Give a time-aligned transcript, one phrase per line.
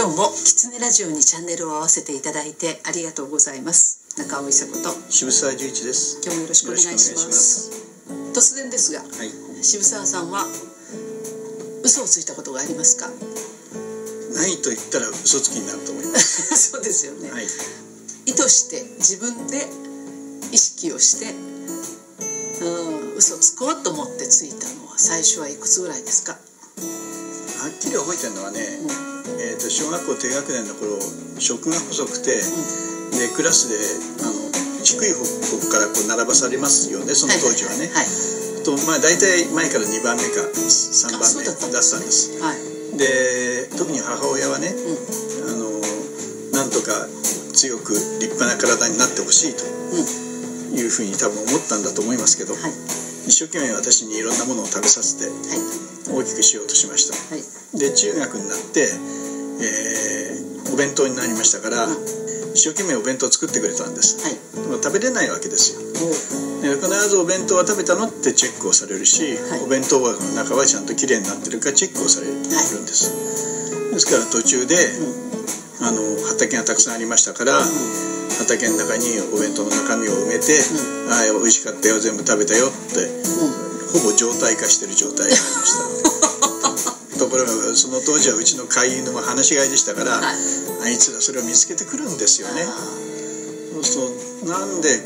[0.00, 4.00] 今日もキツネラジオにチャンネルを合わせていただいてありがとうございます。
[4.16, 4.88] 中尾伊佐子と。
[5.12, 6.22] 渋沢十一です。
[6.24, 7.68] 今日もよろしくお願いします。
[8.32, 9.28] 突然ですが、はい。
[9.62, 10.46] 渋沢さんは
[11.84, 13.12] 嘘をついたことがありますか？
[14.32, 16.48] ないと言ったら嘘つきになると思います。
[16.72, 17.44] そうですよね、はい。
[18.24, 19.68] 意図して自分で
[20.50, 21.34] 意識をして
[22.64, 26.38] うん嘘つこうと思ってついたのは最初はいくつぐらいですか、
[27.60, 28.64] はっきり覚えてるのはね、
[29.36, 30.96] えー、と小学校低学年の頃
[31.36, 33.76] 食が細くて、でクラスで
[34.24, 34.48] あの
[34.80, 35.20] 低い方
[35.68, 38.08] からこう並ばされますよねその当時はね、はい。
[38.64, 41.44] とまあ大体前から2番目か3番目。
[41.44, 42.40] だったんですです。
[42.40, 45.68] はい、で特に母親はね、うあの
[46.56, 46.96] なんとか
[47.52, 47.92] 強く
[48.24, 49.68] 立派な体になってほしいと
[50.72, 52.72] いうふうに多分思ったんだと思いますけど、はい
[53.26, 56.22] 一生懸命私にいろんなものを食べさせてはい。
[56.22, 57.14] 大きくしようとしました。
[57.34, 57.44] はい。
[57.78, 58.88] で中学になって、
[59.60, 61.92] えーお弁当になりましたから、うん。
[62.54, 64.22] 一生懸命お弁当を作ってくれたんです。
[64.22, 64.38] はい。
[64.82, 65.80] 食べれないわけですよ。
[66.62, 69.62] 必ずお弁当は食べたのってチェックをされるし、はい。
[69.64, 73.10] お弁当箱の中はちゃんときれいになってるかチェックをされるんです、
[73.90, 74.76] ですから途中で、
[75.82, 77.58] あの畑がたくさんありましたから、
[78.40, 80.58] 畑の中にお弁当の中身を埋めて
[81.12, 83.70] 「ああ美味しかったよ全部食べたよ」ってうん。
[83.90, 85.74] ほぼ状態化してる状態がありまし
[87.12, 90.36] た ところがその当時はうちの飼い犬も放し飼いでしたから、はい。
[90.82, 92.62] あいつらそれを見つけてくるんですよね。
[92.62, 92.88] あ
[93.74, 95.02] そうするとなんで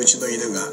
[0.00, 0.66] うちの犬が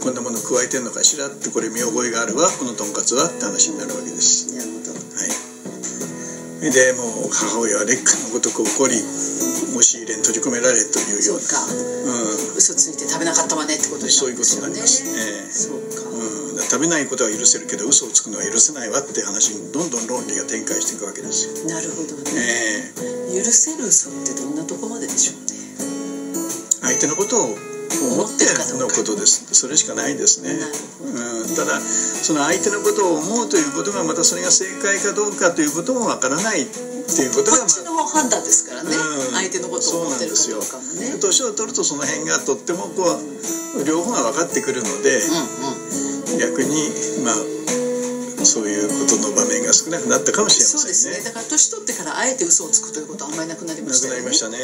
[0.00, 4.48] こんなもの加えてんのかしらってこれ見覚えがあるわこのとんかつはって話になるわけです。
[4.50, 4.92] ーなるほど。
[4.92, 6.70] はい。
[6.70, 9.02] でもう母親は劣化のごとく怒り
[9.70, 11.42] 押し入れに閉じ込められというような。
[11.42, 12.56] そうん。
[12.56, 22.92] 嘘ついて食べなかったわねってことになそういうことになります、ええそうか、うん、食べないことは許せるけど嘘をつくのは許せないわって話にどんどん論理が展開していくわけですよ、なるほどね、
[23.32, 23.42] ええ。
[23.42, 25.60] 許せる嘘ってどんなとこまででしょうね。
[26.82, 29.44] 相手のことを思ってのことです。
[29.52, 30.54] それしかないですね。
[30.54, 37.66] なるほどうん、ただその相手のことを思うということがまたそれが正解かどうかということもわからないっていうことが、まあ。
[37.66, 39.09] こっちの判断ですからね、うん
[39.50, 41.18] 相手のことを思ってるかどうかもね。
[41.18, 46.70] 年を取るとその辺がとってもこう両方が分かってくるので、うんうん逆に
[47.26, 47.34] まあ
[48.46, 51.18] そういうことの場面が少なくなったかもしれまそうですせんね。
[51.18, 54.22] ねだから年取ってからあえて嘘をつくということはあんまりなくなりまなくしたよね。
[54.22, 54.56] なりましたね。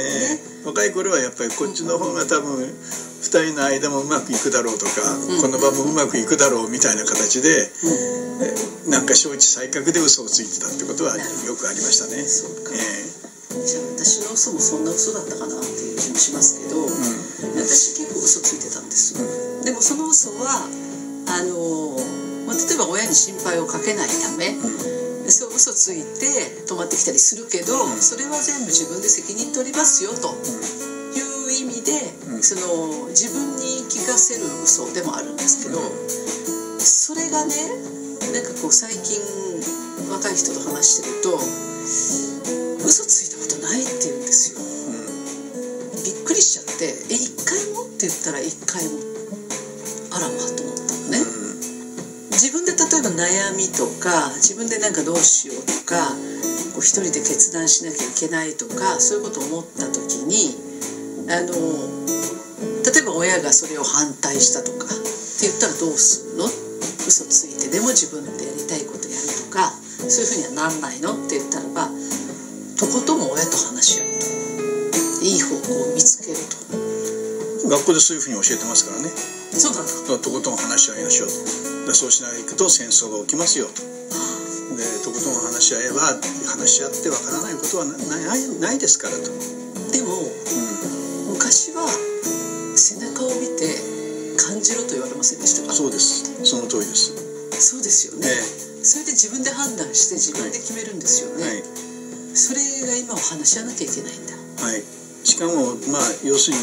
[0.65, 5.43] 若い頃はやっぱりこっちの方が多分2人の間もうまくいくだろうとか、うん。
[5.43, 7.51] この場もうまくいくだろうみたいな形で、
[8.87, 12.23] えなんか承知再覚で嘘をついてたってことはよくありましたね。
[12.23, 12.73] そうか。
[12.73, 16.83] えじゃあ私の嘘もそんな嘘だったかなっていう気もしますけど、
[17.61, 19.15] 私結構嘘ついてたんです、
[19.65, 20.67] でもその嘘は
[21.29, 21.97] あの、
[22.47, 24.55] まあ、例えば親に心配をかけないため、
[25.31, 30.35] そう嘘ついて泊まってきたりするけど、それは全部自分で責任取りますよと。
[31.17, 31.95] いう意味で、
[32.29, 32.43] うん。
[32.43, 35.81] その自分に聞かせる嘘でもあるんですけど、
[36.79, 37.55] それがね
[38.35, 39.23] なんかこう最近
[40.11, 41.39] 若い人と話してると
[42.85, 43.26] 嘘つい
[54.07, 55.99] か自分でなんかどうしようとか
[56.71, 60.55] こう一人で決断しなきゃいけないとかそういうことを思った時に
[61.27, 61.51] あの
[62.87, 66.47] 例えば親がそれを反対したとかって言ったらどうすんの？
[66.47, 67.67] 嘘ついて。
[67.67, 69.75] でも自分でやりたいことやるとか
[70.07, 71.11] そういうふうにはなんないの？
[71.11, 71.91] って言ったらば
[72.79, 75.27] とことん親と話し合うと。
[75.27, 77.69] いい方向を見つけると。
[77.69, 79.11] 学校でそういうふうに教えてますからね。
[79.51, 79.83] そうだ
[80.23, 81.29] とことん話し合いましょう。
[81.95, 83.67] そうしないと戦争が起きますよ。
[83.67, 83.83] と。
[85.07, 86.03] でとことん話し合えば
[86.51, 89.31] 話し合ってわからないことはなないないですからと。
[89.95, 91.87] でもう昔は
[92.75, 93.71] 背中を見て
[94.35, 95.75] 感じろと言われませんでしたん、か？
[95.75, 96.27] そうです。
[96.43, 97.15] その通りです。
[97.55, 101.63] そうですよね、えそれで自分で判断して自分で決めるんですよね、はい。
[102.35, 104.35] それが今は話し合わなきゃいけないんだ。
[104.61, 104.83] はい、
[105.25, 106.59] しかもまあ要する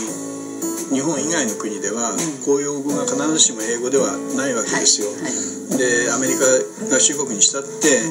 [0.92, 2.14] に日本以外の国では
[2.46, 5.22] 公用語が必ずしも英語ではないわけですよ、はい。
[5.24, 5.78] はい。
[5.80, 6.46] でアメリカ
[6.94, 8.04] 合衆国にしたって、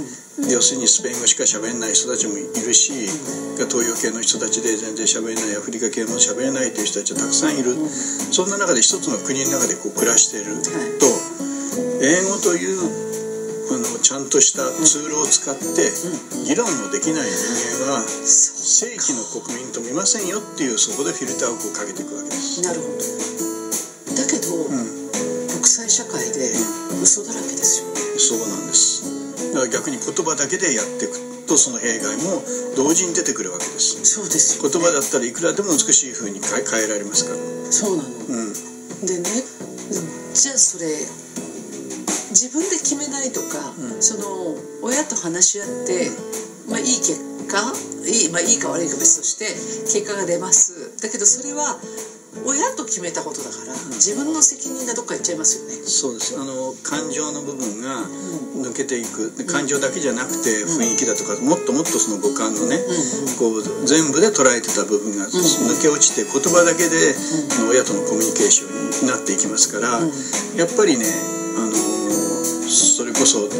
[0.48, 2.92] 要するにスペイン語しか喋れない人たちもいるし、
[3.68, 7.76] 東洋系の人たちで全然喋れないアフリカ系も喋れないという人たちはたくさんいる、
[8.32, 10.56] そんな中で一つの国の中でこう暮らしている
[10.96, 11.06] と、
[12.00, 12.80] 英語という
[13.72, 15.62] あのちゃんとしたツールを使って
[16.44, 22.60] 議論のできない人間は正規の国民と見ませんよっていうそこでフィルターをかけていくわけです。
[22.60, 22.98] なるほど。
[24.16, 25.02] だけど、うん。
[25.48, 26.52] 国際社会で
[27.00, 28.00] 嘘だらけですよね。
[28.18, 29.21] そうなんです
[29.52, 32.42] だから逆に言葉だけでやっていくとその弊害も
[32.76, 34.56] 同時に出てくるわけですそうです。
[34.56, 37.36] よ、ね、言葉だったらいくらでも美しい風に変え変えられますから。
[37.72, 38.12] そうなのう
[38.48, 38.52] ん。
[39.06, 39.28] でね
[40.34, 40.88] じゃあそれ
[42.32, 44.02] 自分で決めないとか、うん。
[44.02, 46.08] その親と話し合って、
[46.66, 47.60] まあいい結果
[48.08, 49.44] いい,、まあ、いいか悪いか別として
[49.84, 50.96] 結果が出ます。
[51.02, 51.78] だけどそれは
[52.40, 55.76] 親と決めたことだから、自分の責任がどっか行っちゃいますよね。
[55.84, 56.32] そうです。
[56.40, 58.64] あの感情の部分がうん。
[58.64, 59.32] 抜けていく。
[59.36, 63.28] で感情だけじゃなくて雰囲気だとかもっともっとその五感のねうん。
[63.28, 67.14] うんこう全部で捉えてた部分が抜け落ちて言葉だけで
[67.58, 70.12] あの親とのコミュニケーションになっていきますからうん。
[70.56, 71.04] やっぱりね
[71.56, 73.50] あのそれこそあ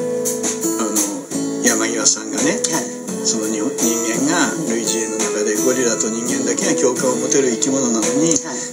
[0.89, 2.93] の山際さんがねはい。
[3.23, 3.71] その人人
[4.19, 7.87] 間が類似猿の中でゴリラと人間だけが共感を持てる生き物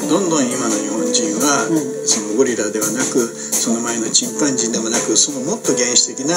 [0.09, 2.07] どんどん今の日本人はうん。
[2.09, 6.33] そのゴリラではなくその前のチンパンジーでもなくそのもっと原始的な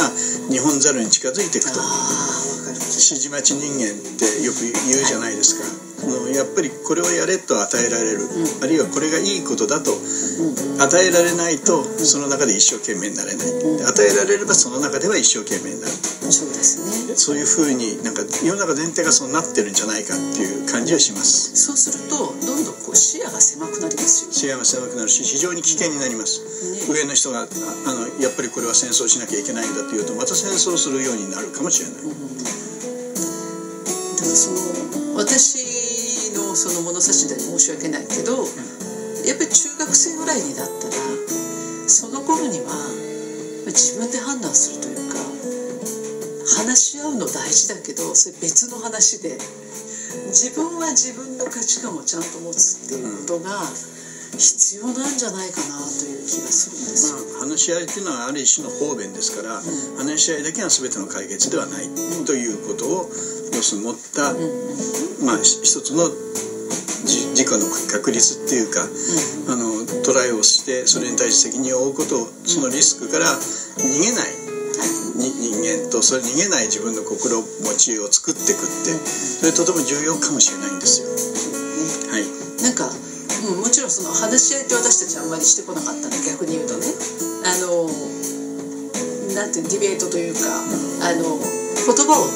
[0.53, 1.81] 日本猿に近づいていくと。
[2.93, 5.65] 指示待ち人間ってよく言うじゃないですか、
[6.03, 8.63] あのやっぱりこれをやれと与えられる、ん。
[8.63, 9.93] あるいはこれがいいことだと。
[9.95, 10.83] うん。
[10.83, 13.79] 与えられないとその中で一生懸命になれない、ん。
[13.79, 15.93] で与えられればその中では一生懸命になる。
[16.33, 17.15] そうですね。
[17.17, 21.55] そういうふうになんか世の中全体がそうなってるんじゃないかっていう感じはします。
[21.55, 26.41] そうするとどんどんこう視野が狭くなりますよ視野が狭くなるし非常に危険になります、
[26.89, 26.95] ね。
[26.95, 32.15] 上の人がああのやっぱりこれは戦争しなきゃいけないんだっていうとまた戦争するようになるかもしれない、だか
[34.21, 35.62] らその私
[36.53, 38.45] のその物差しで申し訳ないけど
[39.25, 42.77] やっぱり中学生ぐらいになったらその頃には
[43.73, 45.17] 自分で判断するというか
[46.61, 49.39] 話し合うの大事だけどそれ別の話で
[50.29, 53.65] 自分は自分の価値観をちゃんと持つっていうことが
[54.39, 57.13] 必要なんじゃないかなという気がするんです。
[57.13, 57.19] よ。
[57.37, 59.61] まあ、話し合いっていうのはある一種の方便ですから、
[59.99, 61.89] 話し合いだけが全ての解決ではない
[62.25, 63.11] ということを
[63.53, 64.33] 要するに持った、
[65.25, 66.09] まあひ一つの
[67.05, 68.87] じ自己の確率っていうか、
[69.53, 74.43] あのトライをしてそれに対して責任を負うことをそのリスクから逃げない。
[75.13, 81.13] に人間とそれ逃げない自分の心持ちを作っていくってそれとても重要かもしれないんですよ。
[82.11, 82.25] はい。
[82.63, 82.89] なんか、
[83.49, 86.87] うん、もちろんその話し合いって私たちあんまりしてこなかったんで逆に言うとね
[87.45, 87.89] あの
[89.35, 90.41] なんていうのディベートというか
[91.09, 92.29] あの言葉を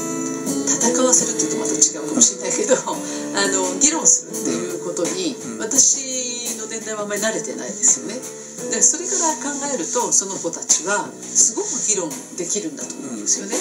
[0.67, 8.17] 戦わせるっていうとまた違うかもしれないけど あの議論するっていうことにうん私の年代はあんまり慣れてないですよね。
[8.71, 9.13] でそれか
[9.45, 13.57] ら考えるとその子たちはすごく議論できるんだと思うんですよね。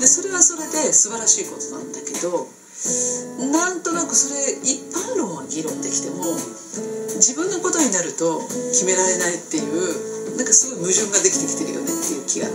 [0.00, 2.48] でそれはそれで素晴らしいことなんだけど
[3.52, 6.36] なんとなくそれ一般論は議論できても
[7.16, 8.40] 自分のことになると
[8.72, 12.48] 決められないっていうなんかすごい矛盾ができてきてるよねっていう気が。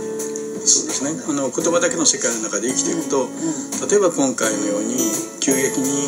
[0.62, 1.10] そうですね。
[1.26, 3.88] あの言葉だけの世界の中で生きていくと、うん。
[3.90, 4.94] 例えば今回のように
[5.42, 6.06] 急激に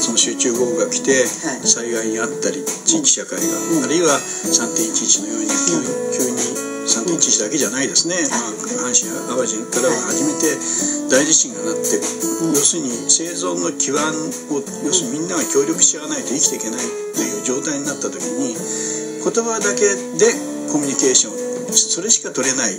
[0.00, 1.68] その集中豪雨が来てはい。
[1.68, 3.84] 災害にあったり地域社会が、うん。
[3.84, 10.60] あるいは3.11のように急急に3.11だけじゃないですね、まあ、阪神・淡路から初めて
[11.08, 14.12] 大地震がなって、うん要するに生存の基盤
[14.50, 16.80] を要するにみんなが協力し合わないと生きていけない
[17.14, 20.34] という状態になった時に言葉だけで
[20.70, 22.76] コミュニケーションそれしか取れない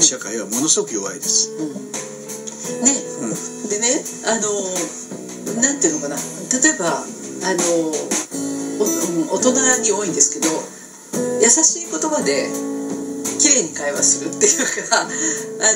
[0.00, 1.50] 社会はものすごく弱いです。
[1.50, 3.68] ね、うん。
[3.68, 6.16] でねあのなんていうのかな。
[6.16, 7.92] 例えばあの
[9.30, 10.48] 大人に多いんですけど
[11.42, 12.69] 優しい言葉で
[13.40, 15.08] 綺麗に会話するっていうか あ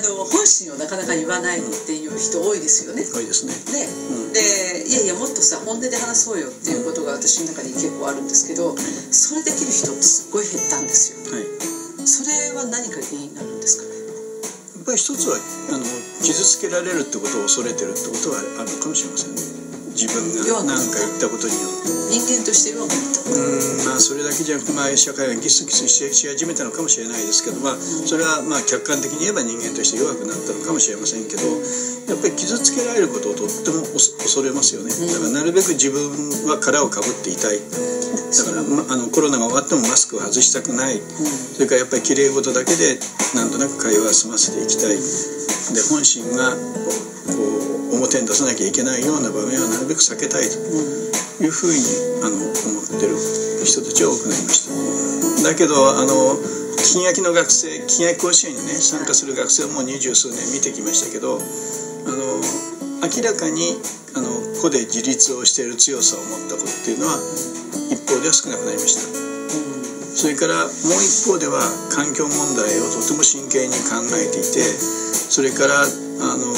[0.04, 3.08] の本心をなかなか言わないっていう人多いですよね。
[3.10, 3.54] 多いですね。
[3.72, 8.76] ねうんでいやいやもっとさ本音で話そうよっていうことが私の中に結構あるんですけど
[9.10, 11.16] それできる人ってすっごい減ったんですよ。
[11.32, 11.46] はい。
[12.06, 13.88] それは何か原因になるんですかね？
[13.88, 15.40] やっぱり一つは
[15.70, 15.86] あの
[16.22, 19.53] 傷つけられるってことを恐れてるってことはあるのかもしれませんね。
[20.04, 22.04] 自分が何か言ったことによって。
[22.14, 31.42] 人間として弱くなったうんまあそれだけじゃなくて、まあ、社会がギスギスし始めたのかもしれないですけど、まあ、それはまあ客観的に言えば人間として弱くなったのかもしれませんけど
[32.06, 36.06] やっぱり傷つけられることをとっても恐れますよねだからなるべく自分
[36.46, 37.66] は殻をかぶっていたいだ
[38.46, 43.00] から、ま、あのコロナが終わってもマスクを外したくないそれからやっぱり綺麗事だけで
[43.34, 47.53] なんとなく会話を済ませていきたいで本心がこう
[47.94, 50.58] 表に出さなきゃいけないような場面はなるべく避けたいと
[51.42, 51.78] いうふうに
[52.22, 53.16] あの思ってる
[53.64, 54.68] 人たちは多くなりまし
[55.42, 55.50] た。
[55.50, 56.36] だけどあの
[56.78, 62.40] 金焼きの学生金焼き甲子園にね参加する学生をもう二十数年見てきましたけどあの
[63.04, 63.76] 明らかに
[64.16, 64.30] あの
[64.62, 67.18] 個で自立をしている強さを持った子っていうのは
[67.90, 69.24] 一方では少なくなりました。
[70.14, 70.70] それからもう
[71.02, 71.58] 一方では
[71.90, 76.54] 環境問題をとても真剣に考えていてそれからあの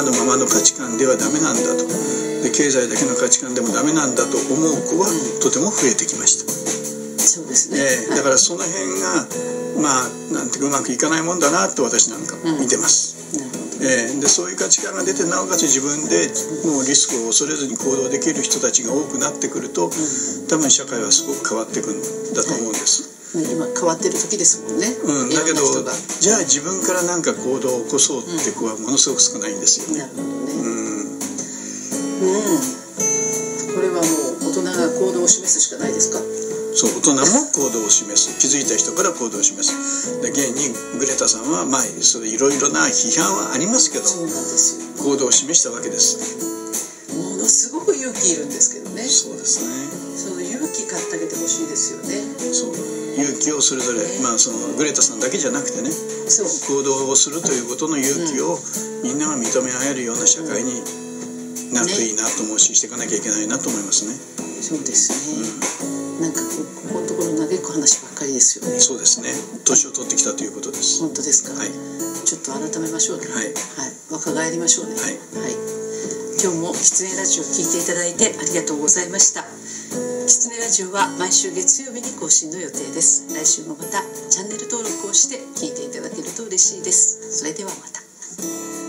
[0.00, 1.84] 今のままの価値観ではダメなんだと。
[2.40, 5.04] で経済だけの価値観でもダメなんだと思う子は
[5.44, 6.48] とても増えてきました、
[7.20, 7.76] そうですね、
[8.08, 9.28] えーだからその辺が
[9.76, 13.84] まあなんていうかうまくいかないもんだなと私なんか見てます、なるほど。
[13.84, 16.32] えーでそういう価値観が出てなおかつ自分で
[16.64, 19.92] もうリスクを恐れずに行動できる人たちが多くなってくると
[20.48, 22.00] 多分社会はすごく変わっていくん
[22.32, 30.02] だと思うんです、今変わってる時ですもんね、うん、だけどじゃあ自分からなんか行動を起こそうって子はものすごく少ないんですよね。
[30.02, 31.06] なるほどね、うん。
[32.26, 32.58] うん、
[33.74, 36.18] これはもう大人が行動を示すしかないですか？
[36.74, 38.34] そう大人も行動を示す。
[38.38, 40.20] 気づいた人から行動を示す。
[40.22, 46.18] で現にグレタさんはまあそれいろいろな批判はありますけどそうなんですよ行動を示したわけです。
[47.14, 49.02] ものすごく勇気いるんですけどね。
[49.06, 49.70] そうですね。
[50.18, 52.18] その勇気買ってあげてほしいですよね。
[52.52, 58.58] そう勇気をそれぞれ、まあそのグレタさんだけじゃなくてね行動をするということの勇気を
[59.02, 60.82] みんなが認め合えるような社会に
[61.74, 64.14] なるといいなと思うししていかなきゃいけないなと思いますね、
[64.62, 68.78] そうですね、なんかこうここのところ嘆く話ばっかりですよね。
[68.80, 69.30] そうですね。
[69.64, 71.00] 年を取ってきたということです。
[71.00, 71.70] 本当ですか、はい。
[71.70, 73.26] ちょっと改めましょうね。
[73.26, 73.46] はい。
[73.46, 73.54] はい、
[74.10, 74.94] 若返りましょうね。
[74.94, 75.18] はい。
[75.38, 75.54] はい、
[76.42, 79.59] 今日もキツネラジオを聞いていただいてありがとうございました
[80.30, 83.26] キツネラジオは毎週月曜日に更新の予定です。
[83.34, 87.36] 来週もまたチャンネル登録をして聞いていただけると嬉しいです。
[87.36, 88.79] それではまた。